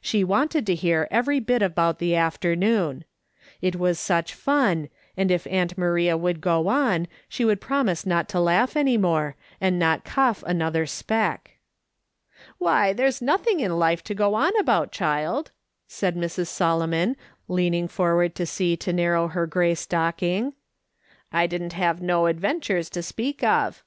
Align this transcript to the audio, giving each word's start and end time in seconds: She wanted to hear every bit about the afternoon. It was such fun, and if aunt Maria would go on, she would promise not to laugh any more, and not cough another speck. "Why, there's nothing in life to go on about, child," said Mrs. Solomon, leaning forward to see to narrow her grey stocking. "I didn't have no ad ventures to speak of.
She 0.00 0.24
wanted 0.24 0.66
to 0.66 0.74
hear 0.74 1.06
every 1.08 1.38
bit 1.38 1.62
about 1.62 2.00
the 2.00 2.16
afternoon. 2.16 3.04
It 3.62 3.76
was 3.76 3.96
such 4.00 4.34
fun, 4.34 4.88
and 5.16 5.30
if 5.30 5.46
aunt 5.46 5.78
Maria 5.78 6.16
would 6.16 6.40
go 6.40 6.66
on, 6.66 7.06
she 7.28 7.44
would 7.44 7.60
promise 7.60 8.04
not 8.04 8.28
to 8.30 8.40
laugh 8.40 8.76
any 8.76 8.96
more, 8.96 9.36
and 9.60 9.78
not 9.78 10.02
cough 10.04 10.42
another 10.44 10.84
speck. 10.84 11.58
"Why, 12.58 12.92
there's 12.92 13.22
nothing 13.22 13.60
in 13.60 13.78
life 13.78 14.02
to 14.10 14.16
go 14.16 14.34
on 14.34 14.50
about, 14.58 14.90
child," 14.90 15.52
said 15.86 16.16
Mrs. 16.16 16.48
Solomon, 16.48 17.16
leaning 17.46 17.86
forward 17.86 18.34
to 18.34 18.46
see 18.46 18.76
to 18.78 18.92
narrow 18.92 19.28
her 19.28 19.46
grey 19.46 19.76
stocking. 19.76 20.54
"I 21.32 21.46
didn't 21.46 21.74
have 21.74 22.02
no 22.02 22.26
ad 22.26 22.40
ventures 22.40 22.90
to 22.90 23.00
speak 23.04 23.44
of. 23.44 23.84